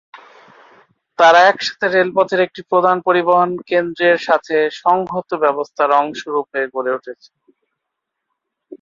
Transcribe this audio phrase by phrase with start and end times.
[1.19, 7.29] তারা একসাথে রেলপথের একটি প্রধান পরিবহন কেন্দ্রর সাথে সংহত ব্যবস্থার অংশ রূপে গড়ে উঠেছে।